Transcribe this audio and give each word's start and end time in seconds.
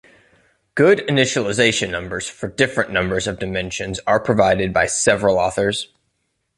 Good 0.73 0.97
initialisation 1.07 1.91
numbers 1.91 2.27
for 2.27 2.47
different 2.47 2.89
numbers 2.91 3.27
of 3.27 3.37
dimensions 3.37 3.99
are 4.07 4.19
provided 4.19 4.73
by 4.73 4.87
several 4.87 5.37
authors. 5.37 5.89